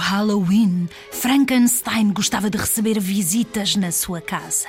[0.00, 4.66] Halloween, Frankenstein gostava de receber visitas na sua casa.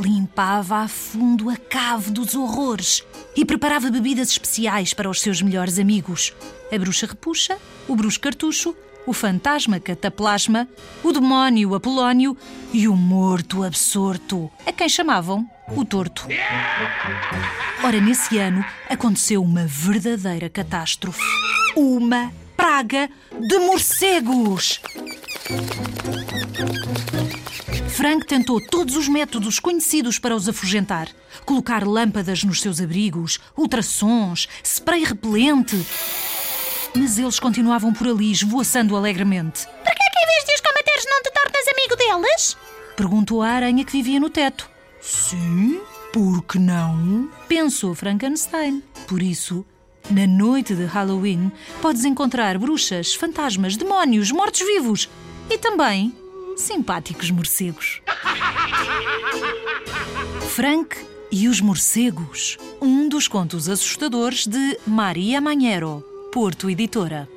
[0.00, 3.02] Limpava a fundo a cave dos horrores
[3.36, 6.32] e preparava bebidas especiais para os seus melhores amigos:
[6.72, 10.68] a bruxa repuxa, o bruxo cartucho, o fantasma cataplasma,
[11.02, 12.36] o demónio Apolónio
[12.72, 15.44] e o morto absorto, a quem chamavam
[15.76, 16.28] o torto.
[17.82, 21.20] Ora, nesse ano aconteceu uma verdadeira catástrofe.
[21.76, 22.32] Uma
[22.68, 24.78] praga de morcegos!
[27.88, 31.08] Frank tentou todos os métodos conhecidos para os afugentar.
[31.46, 35.82] Colocar lâmpadas nos seus abrigos, ultrassons, spray repelente.
[36.94, 39.64] Mas eles continuavam por ali, esvoaçando alegremente.
[39.64, 42.56] Por que é que em vez de os combateres não te tornas amigo deles?
[42.98, 44.68] Perguntou a aranha que vivia no teto.
[45.00, 45.80] Sim,
[46.12, 47.30] por que não?
[47.48, 48.82] Pensou Frankenstein.
[49.06, 49.64] Por isso,
[50.10, 55.08] na noite de Halloween, podes encontrar bruxas, fantasmas, demónios, mortos-vivos
[55.50, 56.14] e também
[56.56, 58.00] simpáticos morcegos.
[60.54, 60.96] Frank
[61.30, 62.58] e os morcegos.
[62.80, 67.28] Um dos contos assustadores de Maria Manhero, Porto Editora.